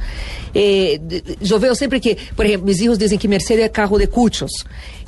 Eh, 0.56 1.00
d- 1.02 1.22
d- 1.22 1.38
yo 1.42 1.60
veo 1.60 1.74
siempre 1.76 2.00
que, 2.00 2.18
por 2.36 2.46
ejemplo, 2.46 2.68
mis 2.68 2.80
hijos 2.82 3.00
dicen 3.00 3.18
que 3.18 3.28
Mercedes 3.28 3.66
es 3.66 3.72
carro 3.72 3.98
de 3.98 4.08
cuchos. 4.08 4.52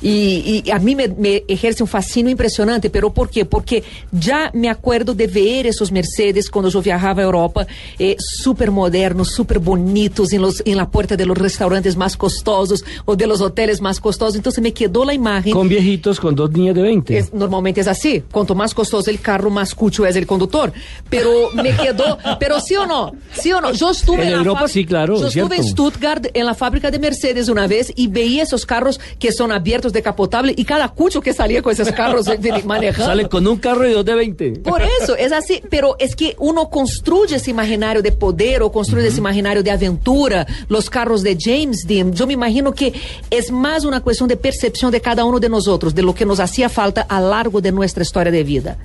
Y, 0.02 0.62
y 0.66 0.70
a 0.70 0.78
mí 0.78 0.94
me, 0.94 1.08
me 1.08 1.42
ejerce 1.48 1.82
un 1.82 1.88
fascino 1.88 2.28
impresionante, 2.28 2.90
pero 2.90 3.12
¿por 3.14 3.30
qué? 3.30 3.44
Porque 3.44 3.82
ya 4.12 4.50
me 4.52 4.68
acuerdo 4.68 5.14
de 5.14 5.26
ver 5.26 5.66
esos 5.66 5.90
Mercedes 5.90 6.50
cuando 6.50 6.68
yo 6.68 6.82
viajaba 6.82 7.22
a 7.22 7.24
Europa, 7.24 7.66
eh, 7.98 8.16
súper 8.18 8.70
modernos, 8.70 9.28
súper 9.30 9.58
bonitos 9.58 10.32
en, 10.32 10.42
los, 10.42 10.62
en 10.66 10.76
la 10.76 10.88
puerta 10.90 11.16
de 11.16 11.24
los 11.24 11.38
restaurantes 11.38 11.96
más 11.96 12.16
costosos 12.16 12.84
o 13.04 13.16
de 13.16 13.26
los 13.26 13.40
hoteles 13.40 13.80
más 13.80 13.98
costosos. 14.00 14.36
Entonces 14.36 14.62
me 14.62 14.72
quedó 14.72 15.04
la 15.04 15.14
imagen. 15.14 15.52
Con 15.52 15.68
viejitos, 15.68 16.20
con 16.20 16.34
dos 16.34 16.50
niñas 16.50 16.74
de 16.74 16.82
20. 16.82 17.16
Es- 17.18 17.32
normalmente 17.32 17.80
es 17.80 17.86
así. 17.88 18.22
Cuanto 18.30 18.54
más 18.54 18.74
costoso 18.74 19.10
el 19.10 19.20
carro, 19.20 19.48
más 19.50 19.74
cucho 19.74 20.04
es 20.06 20.14
el 20.16 20.26
conductor. 20.26 20.72
Pero 21.18 21.50
me 21.54 21.74
quedó, 21.76 22.18
pero 22.38 22.60
sí 22.60 22.76
o 22.76 22.86
no, 22.86 23.12
sí 23.34 23.52
o 23.52 23.60
no. 23.60 23.72
Yo 23.72 23.90
estuve 23.90 24.24
En 24.24 24.32
la 24.32 24.38
Europa 24.38 24.60
fábrica- 24.60 24.72
sí, 24.72 24.84
claro, 24.86 25.18
Yo 25.20 25.26
es 25.26 25.32
cierto. 25.32 25.52
estuve 25.52 25.66
en 25.66 25.70
Stuttgart, 25.72 26.26
en 26.34 26.46
la 26.46 26.54
fábrica 26.54 26.90
de 26.90 26.98
Mercedes 26.98 27.48
una 27.48 27.66
vez 27.66 27.92
y 27.96 28.08
veía 28.08 28.42
esos 28.42 28.66
carros 28.66 29.00
que 29.18 29.32
son 29.32 29.52
abiertos, 29.52 29.92
decapotables 29.92 30.54
y 30.58 30.64
cada 30.64 30.88
cucho 30.88 31.20
que 31.20 31.32
salía 31.32 31.62
con 31.62 31.72
esos 31.72 31.90
carros 31.92 32.26
manejando. 32.64 33.06
Sale 33.06 33.28
con 33.28 33.46
un 33.46 33.56
carro 33.58 33.88
y 33.88 33.92
dos 33.92 34.04
de 34.04 34.14
20. 34.14 34.50
Por 34.60 34.82
eso, 35.02 35.16
es 35.16 35.32
así, 35.32 35.62
pero 35.70 35.96
es 35.98 36.14
que 36.16 36.34
uno 36.38 36.68
construye 36.70 37.36
ese 37.36 37.50
imaginario 37.50 38.02
de 38.02 38.12
poder 38.12 38.62
o 38.62 38.70
construye 38.72 39.08
ese 39.08 39.18
imaginario 39.18 39.62
de 39.62 39.70
aventura, 39.70 40.46
los 40.68 40.90
carros 40.90 41.22
de 41.22 41.36
James 41.40 41.84
Dean. 41.86 42.12
Yo 42.12 42.26
me 42.26 42.32
imagino 42.34 42.72
que 42.72 42.92
es 43.30 43.50
más 43.50 43.84
una 43.84 44.00
cuestión 44.00 44.28
de 44.28 44.36
percepción 44.36 44.90
de 44.90 45.00
cada 45.00 45.24
uno 45.24 45.40
de 45.40 45.48
nosotros, 45.48 45.94
de 45.94 46.02
lo 46.02 46.14
que 46.14 46.24
nos 46.26 46.40
hacía 46.40 46.68
falta 46.68 47.02
a 47.08 47.20
largo 47.20 47.60
de 47.60 47.72
nuestra 47.72 48.02
historia 48.02 48.32
de 48.32 48.44
vida. 48.44 48.76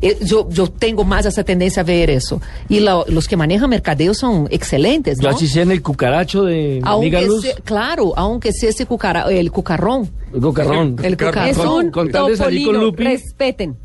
Eh, 0.00 0.16
Yo, 0.22 0.48
yo 0.50 0.68
tengo 0.68 1.04
más 1.04 1.26
esa 1.26 1.42
tendencia 1.42 1.82
a 1.82 1.84
ver 1.84 2.10
eso. 2.10 2.40
Y 2.68 2.80
lo- 2.80 3.04
los 3.08 3.26
que 3.26 3.36
manejan 3.36 3.68
mercadeo 3.70 4.14
son 4.14 4.46
excelentes, 4.50 5.18
Yo 5.20 5.30
¿no? 5.30 5.36
así 5.36 5.48
sé 5.48 5.62
en 5.62 5.72
el 5.72 5.82
cucaracho 5.82 6.44
de 6.44 6.80
Aunque 6.84 7.26
Luz. 7.26 7.42
sea- 7.42 7.56
claro, 7.64 8.12
aunque 8.16 8.52
sea 8.52 8.70
ese 8.70 8.86
cucara, 8.86 9.22
el 9.30 9.50
cucarrón. 9.50 10.08
El 10.32 10.40
cucarrón. 10.40 10.96
El 11.02 11.16
cucarrón. 11.16 11.46
Es 11.48 11.56
Con- 11.58 11.86
un 11.86 11.90
con 11.90 12.10
tal 12.10 12.26
de 12.28 12.36
salir 12.36 12.64
con 12.66 12.74
topolino, 12.74 12.90
Lupi. 12.92 13.04
respeten. 13.04 13.76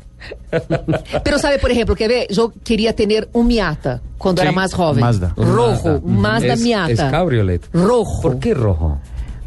Pero 1.24 1.38
sabe, 1.38 1.58
por 1.58 1.70
ejemplo, 1.70 1.94
que 1.94 2.08
ve, 2.08 2.26
yo 2.30 2.52
quería 2.64 2.94
tener 2.94 3.28
un 3.32 3.46
Miata 3.46 4.00
cuando 4.16 4.40
Sí, 4.40 4.46
era 4.48 4.52
más 4.54 4.72
joven. 4.72 5.00
Mazda. 5.00 5.34
Rojo, 5.36 6.00
un 6.02 6.18
Mazda 6.20 6.54
es, 6.54 6.60
Miata. 6.62 6.92
Es 6.92 7.00
cabriolet. 7.00 7.62
Rojo. 7.72 8.22
¿Por 8.22 8.38
qué 8.38 8.54
rojo? 8.54 8.98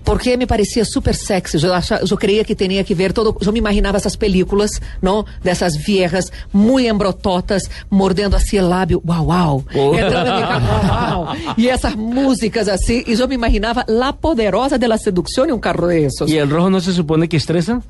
Porque 0.07 0.37
me 0.37 0.47
parecía 0.47 0.85
súper 0.85 1.15
sexy. 1.15 1.57
Yo, 1.59 1.75
acha- 1.75 2.01
yo 2.01 2.15
creía 2.17 2.45
que 2.45 2.55
tenía 2.55 2.81
que 2.85 2.95
ver 2.95 3.11
todo. 3.11 3.37
Yo 3.41 3.51
me 3.51 3.59
imaginaba 3.59 3.97
esas 3.97 4.15
películas, 4.15 4.81
¿no? 5.01 5.25
De 5.43 5.51
esas 5.51 5.83
viejas 5.85 6.31
muy 6.53 6.87
embrototas, 6.87 7.69
mordiendo 7.89 8.37
así 8.37 8.55
el 8.55 8.69
labio. 8.69 9.01
¡Wow, 9.03 9.25
wow! 9.25 9.65
Oh. 9.75 9.97
Entrando 9.97 10.29
en 10.31 10.35
mi 10.37 10.41
carro, 10.47 11.25
wow. 11.25 11.35
Y 11.57 11.67
esas 11.67 11.97
músicas 11.97 12.69
así. 12.69 13.03
Y 13.05 13.15
yo 13.17 13.27
me 13.27 13.35
imaginaba 13.35 13.83
la 13.89 14.15
poderosa 14.15 14.77
de 14.77 14.87
la 14.87 14.97
seducción 14.97 15.49
en 15.49 15.55
un 15.55 15.59
carro 15.59 15.87
de 15.87 16.05
esos. 16.05 16.29
¿Y 16.31 16.37
el 16.37 16.49
rojo 16.49 16.69
no 16.69 16.79
se 16.79 16.93
supone 16.93 17.27
que 17.27 17.35
estresa? 17.35 17.81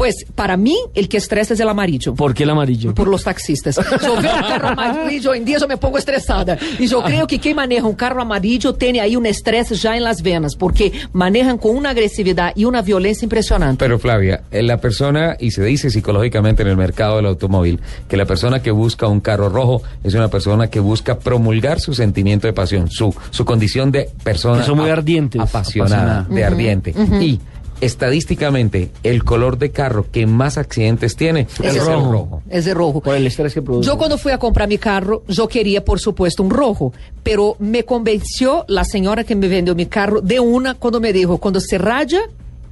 Pues, 0.00 0.24
para 0.34 0.56
mí, 0.56 0.78
el 0.94 1.10
que 1.10 1.18
estresa 1.18 1.52
es 1.52 1.60
el 1.60 1.68
amarillo. 1.68 2.14
¿Por 2.14 2.32
qué 2.32 2.44
el 2.44 2.50
amarillo? 2.50 2.94
por 2.94 3.06
los 3.06 3.22
taxistas. 3.24 3.76
Yo 3.76 4.16
veo 4.18 4.32
a 4.32 4.48
carro 4.48 4.68
amarillo, 4.68 5.34
en 5.34 5.44
día 5.44 5.58
yo 5.58 5.68
me 5.68 5.76
pongo 5.76 5.98
estresada. 5.98 6.56
Y 6.78 6.86
yo 6.86 7.02
creo 7.02 7.26
que 7.26 7.38
quien 7.38 7.54
maneja 7.56 7.86
un 7.86 7.94
carro 7.96 8.22
amarillo 8.22 8.72
tiene 8.72 9.02
ahí 9.02 9.14
un 9.14 9.26
estrés 9.26 9.68
ya 9.82 9.98
en 9.98 10.04
las 10.04 10.22
venas, 10.22 10.56
porque 10.56 10.90
manejan 11.12 11.58
con 11.58 11.76
una 11.76 11.90
agresividad 11.90 12.52
y 12.56 12.64
una 12.64 12.80
violencia 12.80 13.26
impresionante. 13.26 13.84
Pero 13.84 13.98
Flavia, 13.98 14.44
eh, 14.50 14.62
la 14.62 14.78
persona, 14.78 15.36
y 15.38 15.50
se 15.50 15.62
dice 15.64 15.90
psicológicamente 15.90 16.62
en 16.62 16.68
el 16.68 16.78
mercado 16.78 17.16
del 17.16 17.26
automóvil, 17.26 17.78
que 18.08 18.16
la 18.16 18.24
persona 18.24 18.62
que 18.62 18.70
busca 18.70 19.06
un 19.06 19.20
carro 19.20 19.50
rojo 19.50 19.82
es 20.02 20.14
una 20.14 20.28
persona 20.28 20.68
que 20.68 20.80
busca 20.80 21.18
promulgar 21.18 21.78
su 21.78 21.92
sentimiento 21.92 22.46
de 22.46 22.54
pasión, 22.54 22.90
su, 22.90 23.14
su 23.30 23.44
condición 23.44 23.92
de 23.92 24.08
persona 24.24 24.60
Que 24.60 24.66
son 24.66 24.78
muy 24.78 24.88
ap- 24.88 24.96
ardientes. 24.98 25.42
apasionada, 25.42 26.20
Apasionada. 26.20 26.34
de 26.34 26.44
ardiente. 26.44 26.94
Y 27.20 27.38
estadísticamente, 27.80 28.90
el 29.02 29.24
color 29.24 29.58
de 29.58 29.70
carro 29.70 30.06
que 30.10 30.26
más 30.26 30.58
accidentes 30.58 31.16
tiene 31.16 31.46
es 31.62 31.76
el 31.76 31.80
rojo. 31.80 32.12
rojo. 32.12 32.42
Es 32.50 32.64
de 32.64 32.74
rojo. 32.74 33.00
Por 33.00 33.14
el 33.14 33.26
estrés 33.26 33.54
que 33.54 33.62
produce. 33.62 33.88
Yo 33.88 33.98
cuando 33.98 34.18
fui 34.18 34.32
a 34.32 34.38
comprar 34.38 34.68
mi 34.68 34.78
carro, 34.78 35.22
yo 35.28 35.48
quería, 35.48 35.84
por 35.84 36.00
supuesto, 36.00 36.42
un 36.42 36.50
rojo, 36.50 36.92
pero 37.22 37.56
me 37.58 37.84
convenció 37.84 38.64
la 38.68 38.84
señora 38.84 39.24
que 39.24 39.34
me 39.34 39.48
vendió 39.48 39.74
mi 39.74 39.86
carro 39.86 40.20
de 40.20 40.40
una 40.40 40.74
cuando 40.74 41.00
me 41.00 41.12
dijo, 41.12 41.38
cuando 41.38 41.60
se 41.60 41.78
raya, 41.78 42.20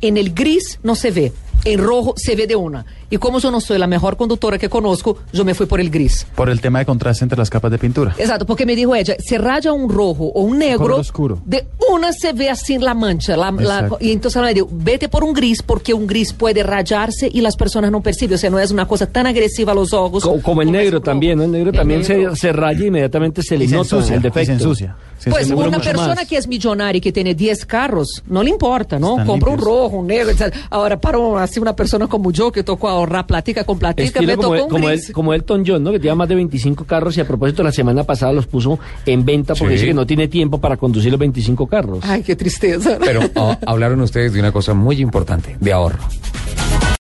en 0.01 0.17
el 0.17 0.33
gris 0.33 0.79
no 0.83 0.95
se 0.95 1.11
ve, 1.11 1.33
en 1.65 1.81
rojo 1.81 2.15
se 2.17 2.37
ve 2.37 2.47
de 2.47 2.57
una. 2.57 2.87
Y 3.11 3.17
como 3.17 3.39
yo 3.39 3.51
no 3.51 3.61
soy 3.61 3.79
la 3.79 3.87
mejor 3.87 4.17
conductora 4.17 4.59
que 4.59 4.69
conozco, 4.69 5.19
yo 5.33 5.45
me 5.45 5.55
fui 5.55 5.67
por 5.67 5.81
el 5.81 5.91
gris. 5.91 6.27
Por 6.35 6.51
el 6.51 6.61
tema 6.61 6.81
de 6.81 6.85
contraste 6.87 7.25
entre 7.25 7.39
las 7.39 7.49
capas 7.49 7.71
de 7.71 7.79
pintura. 7.79 8.15
Exacto, 8.19 8.45
porque 8.45 8.67
me 8.67 8.77
dijo 8.77 8.95
ella, 8.95 9.17
se 9.19 9.39
raya 9.39 9.73
un 9.73 9.89
rojo 9.89 10.25
o 10.27 10.43
un 10.43 10.59
negro, 10.59 10.79
color 10.81 11.01
oscuro. 11.01 11.39
de 11.45 11.67
una 11.93 12.13
se 12.13 12.33
ve 12.35 12.51
así 12.51 12.77
la 12.79 12.95
mancha. 12.95 13.37
la- 13.37 13.51
la- 13.51 13.89
y 14.01 14.13
entonces 14.13 14.37
ella 14.37 14.47
me 14.49 14.55
dijo, 14.55 14.69
vete 14.71 15.09
por 15.09 15.25
un 15.25 15.33
gris 15.33 15.63
porque 15.63 15.95
un 15.95 16.07
gris 16.07 16.33
puede 16.33 16.63
rayarse 16.63 17.31
y 17.33 17.41
las 17.41 17.57
personas 17.57 17.91
no 17.91 18.03
perciben. 18.03 18.35
O 18.35 18.39
sea, 18.39 18.51
no 18.51 18.59
es 18.59 18.71
una 18.71 18.87
cosa 18.87 19.07
tan 19.07 19.27
agresiva 19.27 19.73
a 19.73 19.75
los 19.75 19.93
ojos. 19.93 20.23
Co- 20.25 20.41
como 20.43 20.61
el 20.63 20.71
negro 20.71 20.99
un 20.99 21.03
también, 21.05 21.39
¿no? 21.39 21.45
El 21.45 21.53
negro 21.53 21.71
El 21.71 21.77
también 21.77 22.03
negro. 22.03 22.35
Se, 22.35 22.41
se 22.43 22.53
raya 22.53 22.85
y 22.85 22.89
inmediatamente 22.89 23.43
se 23.43 23.57
le 23.57 23.65
Y 23.65 23.69
se 23.69 23.75
nota 23.77 23.97
el 23.97 24.03
y 24.05 24.09
defecto. 24.19 24.45
se 24.45 24.53
ensucia. 24.53 24.97
Se 25.19 25.31
Pues 25.31 25.45
ensucia 25.51 25.69
una 25.69 25.81
persona 25.81 26.15
más. 26.15 26.27
que 26.29 26.37
es 26.37 26.47
millonaria 26.47 26.99
y 26.99 27.01
que 27.01 27.11
tiene 27.11 27.35
10 27.35 27.67
carros, 27.67 28.23
no 28.29 28.43
le 28.43 28.51
importa, 28.51 28.99
¿no? 29.01 29.13
Están 29.13 29.27
Compra 29.27 29.51
un 29.51 29.57
limpios. 29.57 29.75
rojo, 29.77 29.97
un 29.97 30.07
negro. 30.07 30.31
etc. 30.31 30.55
Ahora, 30.71 31.01
para 31.01 31.19
un- 31.19 31.39
así 31.39 31.59
una 31.59 31.75
persona 31.75 32.07
como 32.07 32.31
yo 32.31 32.53
que 32.53 32.63
tocó 32.63 32.89
ahorrar 32.99 33.27
platica 33.27 33.65
con 33.65 33.79
me 34.23 34.27
Estilo 34.35 34.37
como, 34.43 34.57
tocó 34.57 34.69
como, 34.69 34.87
gris. 34.89 35.09
el- 35.09 35.15
como 35.15 35.35
Elton 35.35 35.65
John, 35.67 35.83
¿no? 35.83 35.93
Que 35.93 35.99
tiene 36.01 36.15
más 36.17 36.29
de 36.29 36.35
25 36.35 36.85
carros 36.85 37.17
y 37.17 37.21
a 37.21 37.27
propósito 37.27 37.63
la 37.63 37.73
semana 37.73 38.05
pasada 38.05 38.33
los 38.33 38.47
puso 38.47 38.79
en 39.07 39.25
venta 39.25 39.55
porque 39.55 39.75
Sí. 39.75 39.81
dice 39.81 39.87
que 39.87 39.95
no 39.95 40.07
tiene 40.07 40.29
tiempo 40.29 40.61
para 40.61 40.77
conducir 40.77 41.11
los 41.11 41.19
25 41.21 41.67
carros. 41.67 42.01
Ay, 42.03 42.23
qué 42.23 42.37
tristeza. 42.37 42.99
Pero 43.01 43.21
ah, 43.37 43.59
hablaron 43.67 44.01
ustedes 44.01 44.33
de 44.33 44.41
una 44.41 44.53
cosa 44.53 44.75
muy 44.75 45.01
importante, 45.01 45.57
de 45.61 45.73
ahorro. 45.73 45.99